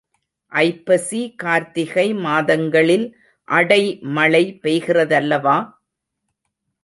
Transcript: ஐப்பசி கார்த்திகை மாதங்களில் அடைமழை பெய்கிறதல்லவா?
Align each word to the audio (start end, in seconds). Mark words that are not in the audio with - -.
ஐப்பசி 0.51 1.19
கார்த்திகை 1.35 2.05
மாதங்களில் 2.23 3.05
அடைமழை 3.47 4.43
பெய்கிறதல்லவா? 4.63 5.57